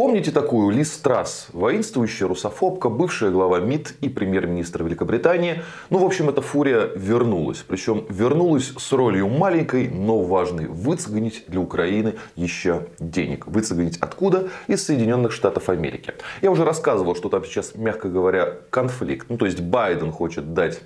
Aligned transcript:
Помните 0.00 0.30
такую 0.30 0.70
Лиз 0.70 0.94
Страсс, 0.94 1.48
воинствующая 1.52 2.26
русофобка, 2.26 2.88
бывшая 2.88 3.30
глава 3.30 3.60
МИД 3.60 3.96
и 4.00 4.08
премьер-министр 4.08 4.84
Великобритании? 4.84 5.60
Ну, 5.90 5.98
в 5.98 6.06
общем, 6.06 6.30
эта 6.30 6.40
фурия 6.40 6.88
вернулась. 6.96 7.58
Причем 7.58 8.06
вернулась 8.08 8.72
с 8.78 8.92
ролью 8.92 9.28
маленькой, 9.28 9.88
но 9.90 10.22
важной. 10.22 10.68
Выцегонить 10.68 11.44
для 11.48 11.60
Украины 11.60 12.14
еще 12.34 12.86
денег. 12.98 13.46
Выцегонить 13.46 13.98
откуда? 13.98 14.48
Из 14.68 14.82
Соединенных 14.82 15.32
Штатов 15.32 15.68
Америки. 15.68 16.14
Я 16.40 16.50
уже 16.50 16.64
рассказывал, 16.64 17.14
что 17.14 17.28
там 17.28 17.44
сейчас, 17.44 17.74
мягко 17.74 18.08
говоря, 18.08 18.56
конфликт. 18.70 19.26
Ну, 19.28 19.36
то 19.36 19.44
есть 19.44 19.60
Байден 19.60 20.12
хочет 20.12 20.54
дать 20.54 20.80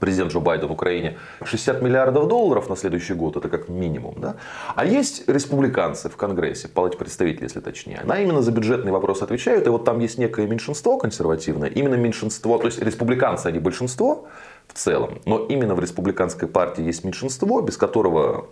президент 0.00 0.32
Джо 0.32 0.40
Байден 0.40 0.68
в 0.68 0.72
Украине 0.72 1.18
60 1.44 1.82
миллиардов 1.82 2.28
долларов 2.28 2.68
на 2.68 2.76
следующий 2.76 3.14
год, 3.14 3.36
это 3.36 3.48
как 3.48 3.68
минимум. 3.68 4.14
Да? 4.18 4.36
А 4.74 4.84
есть 4.84 5.28
республиканцы 5.28 6.08
в 6.08 6.16
Конгрессе, 6.16 6.68
Палате 6.68 6.98
представителей, 6.98 7.44
если 7.44 7.60
точнее. 7.60 8.00
Она 8.02 8.20
именно 8.20 8.42
за 8.42 8.52
бюджетный 8.52 8.92
вопрос 8.92 9.22
отвечают. 9.22 9.66
И 9.66 9.70
вот 9.70 9.84
там 9.84 9.98
есть 10.00 10.18
некое 10.18 10.46
меньшинство 10.46 10.98
консервативное. 10.98 11.68
Именно 11.68 11.94
меньшинство, 11.94 12.58
то 12.58 12.66
есть 12.66 12.80
республиканцы, 12.80 13.46
они 13.46 13.58
большинство 13.58 14.28
в 14.66 14.74
целом. 14.74 15.20
Но 15.24 15.46
именно 15.46 15.74
в 15.74 15.80
республиканской 15.80 16.48
партии 16.48 16.82
есть 16.82 17.04
меньшинство, 17.04 17.60
без 17.62 17.76
которого 17.76 18.48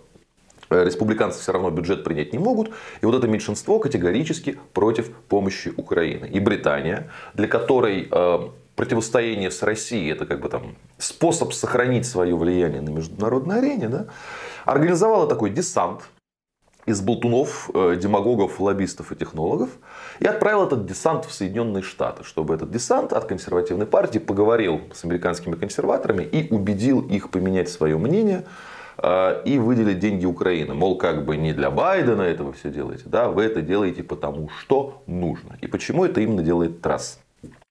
э, 0.69 0.83
республиканцы 0.85 1.39
все 1.39 1.51
равно 1.51 1.69
бюджет 1.69 2.03
принять 2.03 2.33
не 2.33 2.39
могут. 2.39 2.71
И 3.01 3.05
вот 3.05 3.15
это 3.15 3.27
меньшинство 3.27 3.79
категорически 3.79 4.59
против 4.73 5.11
помощи 5.29 5.71
Украины. 5.77 6.25
И 6.25 6.39
Британия, 6.39 7.11
для 7.35 7.47
которой 7.47 8.07
э, 8.09 8.49
противостояние 8.77 9.49
с 9.49 9.63
Россией, 9.63 10.11
это 10.11 10.25
как 10.25 10.39
бы 10.39 10.49
там 10.49 10.75
способ 10.99 11.51
сохранить 11.51 12.05
свое 12.05 12.37
влияние 12.37 12.79
на 12.79 12.89
международной 12.89 13.57
арене, 13.57 13.89
да, 13.89 14.05
организовала 14.65 15.27
такой 15.27 15.49
десант 15.49 16.03
из 16.85 17.01
болтунов, 17.01 17.71
э, 17.73 17.97
демагогов, 17.99 18.61
лоббистов 18.61 19.11
и 19.11 19.15
технологов 19.15 19.69
и 20.19 20.25
отправил 20.25 20.63
этот 20.63 20.85
десант 20.85 21.25
в 21.25 21.33
Соединенные 21.33 21.81
Штаты, 21.81 22.23
чтобы 22.23 22.53
этот 22.53 22.69
десант 22.71 23.13
от 23.13 23.25
консервативной 23.25 23.87
партии 23.87 24.19
поговорил 24.19 24.81
с 24.93 25.03
американскими 25.03 25.55
консерваторами 25.55 26.23
и 26.23 26.53
убедил 26.53 27.01
их 27.01 27.31
поменять 27.31 27.69
свое 27.69 27.97
мнение 27.97 28.45
э, 28.99 29.41
и 29.43 29.57
выделить 29.57 29.97
деньги 29.97 30.27
Украины. 30.27 30.75
Мол, 30.75 30.99
как 30.99 31.25
бы 31.25 31.35
не 31.35 31.51
для 31.51 31.71
Байдена 31.71 32.21
это 32.21 32.43
вы 32.43 32.53
все 32.53 32.69
делаете, 32.69 33.03
да, 33.07 33.29
вы 33.29 33.43
это 33.43 33.63
делаете 33.63 34.03
потому, 34.03 34.49
что 34.49 35.01
нужно. 35.07 35.57
И 35.61 35.67
почему 35.67 36.05
это 36.05 36.21
именно 36.21 36.43
делает 36.43 36.81
Трасс. 36.81 37.19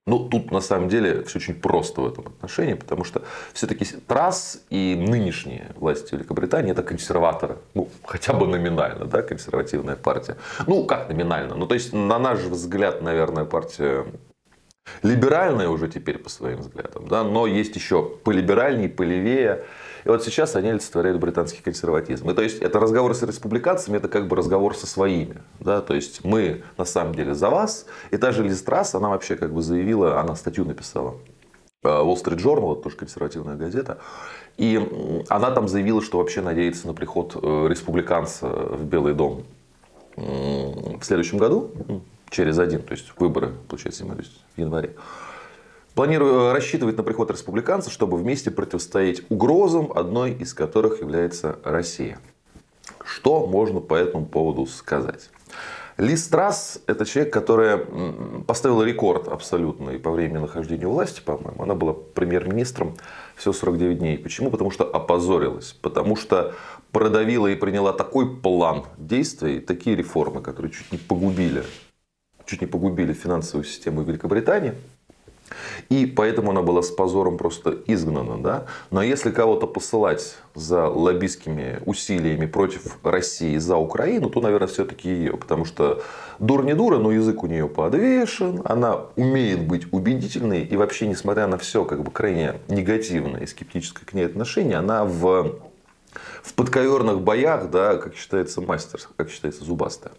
Ну, 0.09 0.21
тут 0.21 0.53
на 0.53 0.61
самом 0.61 0.89
деле 0.89 1.25
все 1.25 1.39
очень 1.39 1.55
просто 1.55 2.01
в 2.01 2.07
этом 2.07 2.27
отношении, 2.29 2.75
потому 2.75 3.03
что 3.03 3.23
все-таки 3.53 3.85
Трасс 4.07 4.62
и 4.71 4.95
нынешние 4.97 5.73
власти 5.75 6.15
Великобритании 6.15 6.71
это 6.71 6.85
консерваторы. 6.85 7.57
Ну, 7.75 7.89
хотя 8.05 8.33
бы 8.33 8.47
номинально, 8.47 9.07
да, 9.07 9.23
консервативная 9.23 9.97
партия. 9.97 10.37
Ну, 10.69 10.84
как 10.84 11.09
номинально? 11.09 11.57
Ну, 11.57 11.67
то 11.67 11.75
есть, 11.75 11.93
на 11.93 12.21
наш 12.21 12.39
взгляд, 12.39 13.03
наверное, 13.03 13.45
партия 13.45 14.07
либеральная 15.03 15.69
уже 15.69 15.89
теперь 15.89 16.19
по 16.19 16.29
своим 16.29 16.61
взглядам, 16.61 17.09
да, 17.09 17.25
но 17.25 17.47
есть 17.47 17.75
еще 17.77 18.03
полиберальнее, 18.03 18.89
полевее. 18.89 19.65
И 20.05 20.09
вот 20.09 20.23
сейчас 20.23 20.55
они 20.55 20.69
олицетворяют 20.69 21.19
британский 21.19 21.61
консерватизм. 21.62 22.31
И 22.31 22.34
то 22.34 22.41
есть 22.41 22.62
это 22.62 22.78
разговор 22.78 23.12
с 23.12 23.23
республиканцами, 23.25 23.97
это 23.97 24.06
как 24.06 24.28
бы 24.28 24.37
разговор 24.37 24.77
со 24.77 24.87
своими. 24.87 25.43
Да? 25.59 25.81
То 25.81 25.95
есть 25.95 26.23
мы 26.25 26.62
на 26.78 26.84
самом 26.84 27.12
деле 27.12 27.34
за 27.34 27.51
вас. 27.51 27.87
И 28.12 28.17
та 28.17 28.31
же 28.31 28.45
Лиз 28.45 28.62
Трасс, 28.62 28.95
она 28.95 29.09
вообще 29.09 29.34
как 29.34 29.53
бы 29.53 29.62
заявила, 29.62 30.20
она 30.20 30.37
статью 30.37 30.65
написала. 30.65 31.17
Э, 31.83 31.89
Wall 31.89 32.15
Street 32.23 32.39
Journal, 32.39 32.75
это 32.75 32.83
тоже 32.83 32.97
консервативная 32.97 33.56
газета. 33.56 33.98
И 34.56 34.81
она 35.28 35.50
там 35.50 35.67
заявила, 35.67 36.00
что 36.00 36.19
вообще 36.19 36.41
надеется 36.41 36.87
на 36.87 36.95
приход 36.95 37.34
э, 37.34 37.67
республиканца 37.69 38.47
в 38.47 38.84
Белый 38.84 39.12
дом 39.15 39.45
в 40.15 41.03
следующем 41.03 41.37
году, 41.37 41.71
через 42.31 42.59
один, 42.59 42.83
то 42.83 42.93
есть 42.93 43.13
выборы, 43.19 43.53
получается, 43.69 44.05
в 44.05 44.61
январе. 44.61 44.95
Планирую 45.95 46.35
э, 46.35 46.53
рассчитывать 46.53 46.97
на 46.99 47.03
приход 47.03 47.31
республиканцев, 47.31 47.93
чтобы 47.93 48.19
вместе 48.19 48.51
противостоять 48.51 49.23
угрозам, 49.31 49.93
одной 49.95 50.33
из 50.33 50.53
которых 50.53 51.00
является 51.00 51.59
Россия. 51.65 52.19
Что 53.03 53.47
можно 53.47 53.81
по 53.81 53.95
этому 53.95 54.27
поводу 54.27 54.67
сказать? 54.67 55.31
Ли 55.97 56.15
Страсс– 56.15 56.83
это 56.87 57.06
человек, 57.06 57.33
которая 57.33 57.87
поставила 58.47 58.83
рекорд 58.83 59.29
абсолютно 59.29 59.91
и 59.91 59.99
по 59.99 60.11
времени 60.11 60.37
нахождения 60.37 60.87
власти, 60.87 61.23
по-моему. 61.25 61.62
Она 61.62 61.75
была 61.75 61.95
премьер-министром 61.95 62.97
все 63.34 63.55
49 63.55 63.99
дней. 63.99 64.19
Почему? 64.19 64.50
Потому 64.50 64.71
что 64.71 64.84
опозорилась. 64.84 65.73
Потому 65.81 66.17
что 66.17 66.55
продавила 66.93 67.47
и 67.47 67.55
приняла 67.55 67.95
такой 67.95 68.37
план 68.37 68.84
действий, 68.99 69.61
такие 69.61 69.97
реформы, 69.97 70.43
которые 70.43 70.71
чуть 70.71 70.93
не 70.93 70.99
погубили, 70.99 71.65
чуть 72.47 72.61
не 72.61 72.67
погубили 72.67 73.12
финансовую 73.12 73.65
систему 73.65 74.03
Великобритании– 74.03 74.75
и 75.89 76.07
поэтому 76.07 76.51
она 76.51 76.62
была 76.62 76.83
с 76.83 76.91
позором 76.91 77.37
просто 77.37 77.79
изгнана. 77.87 78.39
Да? 78.43 78.67
Но 78.91 79.03
если 79.03 79.31
кого-то 79.31 79.67
посылать 79.67 80.37
за 80.55 80.87
лоббистскими 80.87 81.81
усилиями 81.87 82.47
против 82.47 82.99
России 83.03 83.56
за 83.59 83.77
Украину, 83.77 84.31
то, 84.31 84.41
наверное, 84.41 84.69
все-таки 84.69 85.09
ее. 85.09 85.37
Потому 85.37 85.65
что 85.65 86.03
дур 86.39 86.65
не 86.65 86.75
дура, 86.75 86.99
но 86.99 87.12
язык 87.12 87.43
у 87.43 87.47
нее 87.47 87.69
подвешен. 87.69 88.62
Она 88.65 89.01
умеет 89.17 89.67
быть 89.67 89.93
убедительной. 89.93 90.62
И 90.62 90.77
вообще, 90.77 91.06
несмотря 91.06 91.47
на 91.47 91.59
все 91.59 91.85
как 91.85 92.03
бы 92.03 92.11
крайне 92.11 92.55
негативное 92.69 93.43
и 93.43 93.47
скептическое 93.47 94.05
к 94.05 94.12
ней 94.12 94.27
отношение, 94.27 94.77
она 94.77 95.05
в 95.05 95.56
в 96.43 96.54
подковерных 96.54 97.21
боях, 97.21 97.71
да, 97.71 97.97
как 97.97 98.15
считается 98.15 98.60
мастер, 98.60 99.00
как 99.16 99.31
считается 99.31 99.65
зубастая. 99.65 100.12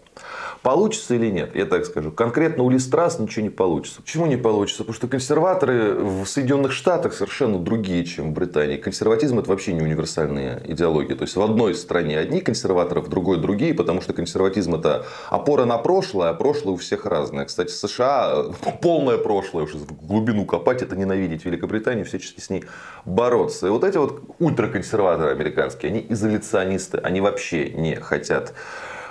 Получится 0.61 1.15
или 1.15 1.29
нет? 1.29 1.55
Я 1.55 1.65
так 1.65 1.85
скажу. 1.85 2.11
Конкретно 2.11 2.63
у 2.63 2.69
Листрас 2.69 3.19
ничего 3.19 3.43
не 3.43 3.49
получится. 3.49 4.01
Почему 4.01 4.25
не 4.25 4.37
получится? 4.37 4.83
Потому 4.83 4.95
что 4.95 5.07
консерваторы 5.07 5.93
в 5.95 6.25
Соединенных 6.25 6.71
Штатах 6.71 7.13
совершенно 7.13 7.59
другие, 7.59 8.03
чем 8.05 8.31
в 8.31 8.33
Британии. 8.33 8.77
Консерватизм 8.77 9.39
это 9.39 9.49
вообще 9.49 9.73
не 9.73 9.81
универсальная 9.81 10.61
идеология. 10.65 11.15
То 11.15 11.23
есть 11.23 11.35
в 11.35 11.41
одной 11.41 11.75
стране 11.75 12.17
одни 12.17 12.41
консерваторы, 12.41 13.01
в 13.01 13.07
другой 13.07 13.37
другие, 13.37 13.73
потому 13.73 14.01
что 14.01 14.13
консерватизм 14.13 14.75
это 14.75 15.05
опора 15.29 15.65
на 15.65 15.77
прошлое, 15.77 16.29
а 16.29 16.33
прошлое 16.33 16.73
у 16.73 16.77
всех 16.77 17.05
разное. 17.05 17.45
Кстати, 17.45 17.71
США 17.71 18.45
полное 18.81 19.17
прошлое, 19.17 19.63
уж 19.63 19.73
в 19.73 20.07
глубину 20.07 20.45
копать, 20.45 20.81
это 20.81 20.95
ненавидеть 20.95 21.45
Великобританию, 21.45 22.05
всячески 22.05 22.39
с 22.39 22.49
ней 22.49 22.65
бороться. 23.05 23.67
И 23.67 23.69
вот 23.69 23.83
эти 23.83 23.97
вот 23.97 24.21
ультраконсерваторы 24.39 25.31
американские, 25.31 25.86
они 25.87 26.05
изоляционисты, 26.09 26.97
они 26.97 27.21
вообще 27.21 27.69
не 27.69 27.95
хотят 27.95 28.53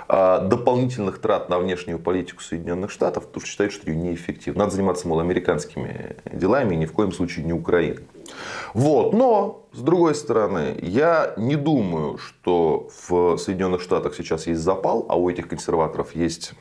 а, 0.09 0.39
дополнительных 0.39 1.19
трат 1.19 1.49
на 1.49 1.59
внешнюю 1.59 1.99
политику 1.99 2.41
Соединенных 2.41 2.91
Штатов, 2.91 3.27
потому 3.27 3.41
что 3.41 3.49
считают, 3.49 3.73
что 3.73 3.89
ее 3.89 3.97
неэффективно. 3.97 4.63
Надо 4.63 4.75
заниматься, 4.75 5.07
мол, 5.07 5.19
американскими 5.19 6.15
делами 6.31 6.75
и 6.75 6.77
ни 6.77 6.85
в 6.85 6.93
коем 6.93 7.11
случае 7.11 7.45
не 7.45 7.51
Украиной. 7.51 8.07
Вот. 8.73 9.13
Но, 9.13 9.67
с 9.73 9.81
другой 9.81 10.15
стороны, 10.15 10.77
я 10.81 11.33
не 11.35 11.57
думаю, 11.57 12.17
что 12.17 12.89
в 13.07 13.37
Соединенных 13.37 13.81
Штатах 13.81 14.15
сейчас 14.15 14.47
есть 14.47 14.61
запал, 14.61 15.05
а 15.09 15.17
у 15.17 15.29
этих 15.29 15.49
консерваторов 15.49 16.15
есть 16.15 16.53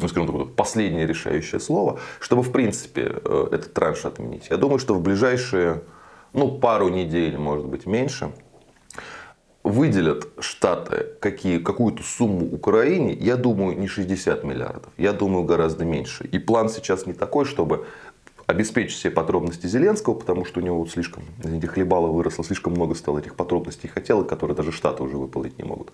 ну, 0.00 0.06
скажем 0.08 0.26
так, 0.26 0.54
последнее 0.54 1.06
решающее 1.06 1.60
слово, 1.60 1.98
чтобы, 2.20 2.42
в 2.42 2.52
принципе, 2.52 3.20
э, 3.24 3.48
этот 3.52 3.72
транш 3.72 4.04
отменить. 4.04 4.48
Я 4.50 4.58
думаю, 4.58 4.78
что 4.78 4.94
в 4.94 5.00
ближайшие 5.00 5.82
ну, 6.34 6.58
пару 6.58 6.88
недель, 6.88 7.38
может 7.38 7.66
быть, 7.66 7.86
меньше, 7.86 8.32
выделят 9.64 10.28
Штаты 10.38 11.06
какие, 11.20 11.58
какую-то 11.58 12.02
сумму 12.02 12.46
Украине, 12.46 13.12
я 13.12 13.36
думаю, 13.36 13.78
не 13.78 13.86
60 13.86 14.44
миллиардов, 14.44 14.92
я 14.96 15.12
думаю, 15.12 15.44
гораздо 15.44 15.84
меньше. 15.84 16.24
И 16.26 16.38
план 16.38 16.68
сейчас 16.68 17.06
не 17.06 17.12
такой, 17.12 17.44
чтобы 17.44 17.86
обеспечить 18.46 18.96
все 18.96 19.10
подробности 19.10 19.66
Зеленского, 19.66 20.14
потому 20.14 20.46
что 20.46 20.60
у 20.60 20.62
него 20.62 20.78
вот 20.78 20.90
слишком, 20.90 21.22
извините, 21.42 21.66
хлебало 21.66 22.06
выросло, 22.06 22.42
слишком 22.42 22.72
много 22.72 22.94
стало 22.94 23.18
этих 23.18 23.34
подробностей 23.34 23.88
и 23.88 23.92
хотелок, 23.92 24.26
которые 24.26 24.56
даже 24.56 24.72
Штаты 24.72 25.02
уже 25.02 25.18
выполнить 25.18 25.58
не 25.58 25.64
могут. 25.64 25.92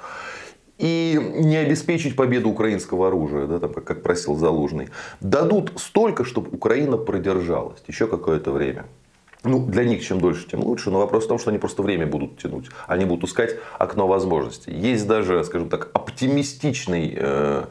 И 0.79 1.19
не 1.37 1.57
обеспечить 1.57 2.17
победу 2.17 2.51
украинского 2.51 3.09
оружия, 3.09 3.47
да, 3.47 3.59
там, 3.59 3.73
как, 3.73 3.85
как 3.85 4.03
просил 4.03 4.37
Залужный. 4.37 4.89
Дадут 5.21 5.73
столько, 5.77 6.25
чтобы 6.25 6.51
Украина 6.51 6.97
продержалась 6.97 7.83
еще 7.87 8.07
какое-то 8.07 8.53
время. 8.53 8.87
Ну, 9.45 9.67
для 9.67 9.85
них 9.85 10.03
чем 10.03 10.21
дольше, 10.21 10.47
тем 10.49 10.65
лучше. 10.65 10.91
Но 10.91 10.99
вопрос 10.99 11.25
в 11.25 11.29
том, 11.29 11.39
что 11.39 11.51
они 11.51 11.59
просто 11.59 11.83
время 11.83 12.07
будут 12.07 12.39
тянуть. 12.39 12.67
Они 12.87 13.05
будут 13.05 13.29
искать 13.29 13.57
окно 13.79 14.07
возможностей. 14.07 14.73
Есть 14.73 15.07
даже, 15.07 15.45
скажем 15.45 15.69
так, 15.69 15.91
оптимистичный 15.93 17.15
э, 17.15 17.65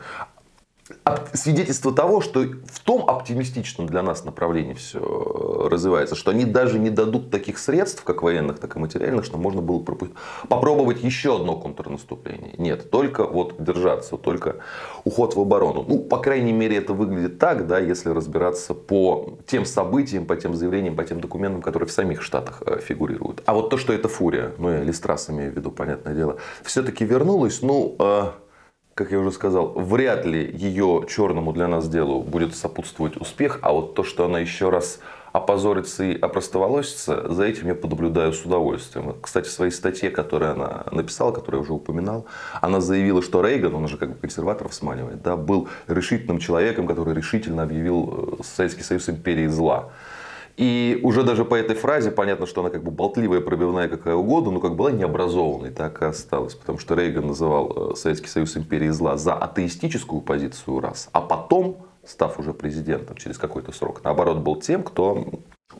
свидетельство 1.34 1.94
того, 1.94 2.22
что 2.22 2.42
в 2.42 2.80
том 2.84 3.10
оптимистичном 3.10 3.88
для 3.88 4.02
нас 4.02 4.24
направлении 4.24 4.74
все 4.74 5.00
э, 5.00 5.68
развивается, 5.68 6.16
что 6.16 6.32
они 6.32 6.46
даже 6.46 6.80
не 6.80 6.90
дадут 6.90 7.30
таких 7.30 7.58
средств, 7.58 8.04
как 8.04 8.24
военных, 8.24 8.60
так 8.60 8.76
и 8.76 8.80
материальных, 8.80 9.26
что 9.26 9.38
можно 9.38 9.62
было 9.62 9.84
попробовать 10.48 11.04
еще 11.04 11.36
одно 11.36 11.58
контрнаступление. 11.58 12.54
Нет, 12.58 12.90
только 12.90 13.26
вот 13.26 13.56
держаться, 13.64 14.18
только 14.18 14.58
уход 15.04 15.36
в 15.36 15.40
оборону. 15.40 15.86
Ну, 15.88 16.00
по 16.00 16.18
крайней 16.18 16.54
мере, 16.54 16.78
это 16.78 16.94
выглядит 16.94 17.40
так, 17.40 17.68
да, 17.68 17.80
если 17.80 18.10
разбираться 18.10 18.74
по 18.74 19.38
тем 19.46 19.66
событиям, 19.66 20.26
по 20.26 20.36
тем 20.36 20.56
заявлениям, 20.56 20.96
по 20.96 21.04
тем 21.04 21.20
документам, 21.20 21.62
которые 21.62 21.88
в 21.88 21.92
самих 21.92 22.22
Штатах 22.22 22.62
э, 22.66 22.80
фигурируют. 22.80 23.44
А 23.46 23.54
вот 23.54 23.70
то, 23.70 23.78
что 23.78 23.94
это 23.94 24.08
фурия, 24.08 24.52
ну, 24.58 24.70
я 24.70 24.84
Листрас 24.84 25.30
имею 25.30 25.52
в 25.52 25.56
виду, 25.56 25.72
понятное 25.72 26.16
дело, 26.16 26.38
все-таки 26.64 27.06
вернулась, 27.06 27.62
ну, 27.62 27.96
э, 28.00 28.32
как 28.96 29.12
я 29.12 29.20
уже 29.20 29.32
сказал, 29.32 29.74
вряд 29.74 30.26
ли 30.26 30.50
ее 30.54 31.06
черному 31.10 31.52
для 31.52 31.68
нас 31.68 31.90
делу 31.90 32.22
будет 32.22 32.56
сопутствовать 32.56 33.18
успех, 33.18 33.60
а 33.62 33.74
вот 33.74 33.96
то, 33.96 34.04
что 34.04 34.26
она 34.26 34.40
еще 34.40 34.70
раз 34.70 35.00
опозорится 35.32 36.04
и 36.04 36.20
опростоволосится, 36.20 37.34
за 37.34 37.46
этим 37.46 37.68
я 37.68 37.74
понаблюдаю 37.74 38.34
с 38.34 38.46
удовольствием. 38.46 39.16
Кстати, 39.20 39.48
в 39.48 39.52
своей 39.52 39.72
статье, 39.72 40.12
которую 40.12 40.52
она 40.52 40.86
написала, 40.92 41.32
которую 41.32 41.62
я 41.62 41.64
уже 41.64 41.74
упоминал, 41.74 42.28
она 42.62 42.80
заявила, 42.82 43.24
что 43.24 43.42
Рейган, 43.42 43.74
он 43.74 43.88
же 43.88 43.98
как 43.98 44.10
бы 44.10 44.16
консерваторов 44.16 44.76
сманивает, 44.76 45.24
да, 45.24 45.36
был 45.36 45.70
решительным 45.88 46.38
человеком, 46.38 46.86
который 46.86 47.16
решительно 47.16 47.64
объявил 47.64 48.38
э, 48.40 48.44
Советский 48.44 48.84
Союз 48.84 49.10
империей 49.10 49.48
зла. 49.48 49.90
И 50.56 51.00
уже 51.04 51.24
даже 51.24 51.46
по 51.46 51.56
этой 51.56 51.76
фразе 51.76 52.12
понятно, 52.12 52.46
что 52.46 52.62
она 52.62 52.70
как 52.70 52.84
бы 52.84 52.92
болтливая, 52.92 53.42
пробивная, 53.42 53.88
какая 53.88 54.16
угодно, 54.16 54.52
но 54.52 54.60
как 54.60 54.76
была 54.76 54.92
необразованной, 54.92 55.72
так 55.72 56.02
и 56.02 56.06
осталась. 56.06 56.54
Потому 56.54 56.78
что 56.78 56.96
Рейган 56.96 57.28
называл 57.28 57.92
э, 57.92 57.96
Советский 57.96 58.28
Союз 58.28 58.56
империей 58.56 58.92
зла 58.92 59.18
за 59.18 59.34
атеистическую 59.34 60.22
позицию 60.22 60.80
раз, 60.80 61.10
а 61.12 61.22
потом 61.22 61.78
став 62.06 62.40
уже 62.40 62.54
президентом 62.54 63.16
через 63.18 63.38
какой-то 63.38 63.72
срок, 63.72 64.02
наоборот, 64.04 64.40
был 64.40 64.58
тем, 64.58 64.84
кто 64.84 65.26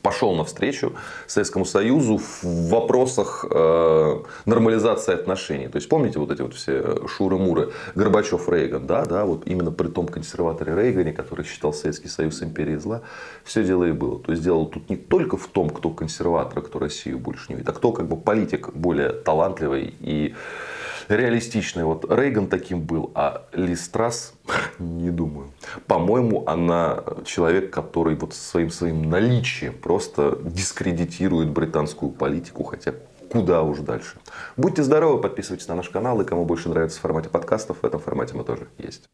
пошел 0.02 0.34
навстречу 0.36 0.94
Советскому 1.28 1.66
Союзу 1.66 2.18
в 2.18 2.70
вопросах 2.70 3.46
э, 3.50 4.20
нормализации 4.46 5.14
отношений. 5.14 5.68
То 5.68 5.78
есть 5.78 5.90
помните 5.90 6.20
вот 6.20 6.32
эти 6.32 6.42
вот 6.42 6.54
все 6.54 7.08
шуры-муры 7.08 7.72
Горбачев 7.96 8.50
Рейган, 8.50 8.88
да, 8.88 9.06
да, 9.06 9.26
вот 9.26 9.44
именно 9.46 9.72
при 9.72 9.88
том 9.88 10.08
консерваторе 10.08 10.76
Рейгане, 10.76 11.14
который 11.14 11.46
считал 11.46 11.74
Советский 11.74 12.08
Союз 12.08 12.42
империей 12.42 12.78
зла, 12.78 13.02
все 13.44 13.64
дело 13.64 13.84
и 13.86 13.92
было. 13.92 14.20
То 14.20 14.32
есть 14.32 14.44
дело 14.44 14.66
тут 14.66 14.90
не 14.90 14.98
только 14.98 15.38
в 15.38 15.48
том, 15.48 15.70
кто 15.70 15.90
консерватор, 15.90 16.60
а 16.60 16.62
кто 16.62 16.80
Россию 16.80 17.20
больше 17.20 17.46
не 17.50 17.56
видит, 17.56 17.70
а 17.70 17.74
кто 17.74 17.92
как 17.92 18.08
бы 18.08 18.18
политик 18.18 18.74
более 18.74 19.10
талантливый 19.10 19.94
и 20.00 20.36
реалистичный. 21.10 21.84
Вот 21.84 22.06
Рейган 22.10 22.48
таким 22.48 22.82
был, 22.82 23.12
а 23.16 23.46
Ли 23.54 23.76
Страс 23.76 24.34
не 24.80 25.12
думаю. 25.12 25.52
По-моему, 25.88 26.44
она 26.48 27.04
человек, 27.26 27.72
который 27.72 28.16
вот 28.16 28.34
своим 28.34 28.70
своим 28.70 29.10
наличием 29.10 29.74
просто 29.74 30.40
дискредитирует 30.44 31.50
британскую 31.50 32.12
политику, 32.12 32.64
хотя 32.64 32.94
куда 33.32 33.64
уж 33.64 33.80
дальше. 33.80 34.18
Будьте 34.58 34.84
здоровы, 34.84 35.22
подписывайтесь 35.22 35.68
на 35.68 35.76
наш 35.76 35.90
канал, 35.90 36.22
и 36.22 36.26
кому 36.26 36.46
больше 36.46 36.70
нравится 36.70 37.00
в 37.00 37.02
формате 37.02 37.30
подкастов, 37.30 37.78
в 37.82 37.86
этом 37.86 38.00
формате 38.00 38.36
мы 38.36 38.44
тоже 38.44 38.68
есть. 38.78 39.10